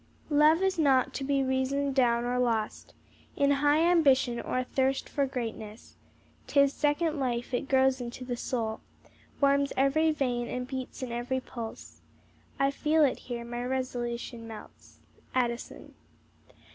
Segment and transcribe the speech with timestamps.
[0.31, 2.95] "Love is not to be reasoned down or lost,
[3.35, 5.95] In high ambition, or a thirst for greatness;
[6.47, 8.79] 'Tis second life, it grows into the soul,
[9.39, 12.01] Warms ev'ry vein, and beats in ev'ry pulse;
[12.57, 14.97] I feel it here; my resolution melts."
[15.35, 15.93] ADDISON.